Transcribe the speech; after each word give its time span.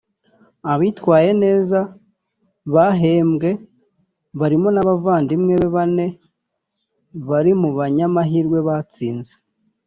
Abitwaye 0.71 1.29
neza 1.43 1.79
bahembwe 2.73 3.49
barimo 4.39 4.67
n’abavandimwe 4.71 5.53
be 5.61 5.67
bane 5.75 6.05
bari 7.29 7.51
mu 7.61 7.69
banyamahirwe 7.77 8.59
batsinze 8.69 9.33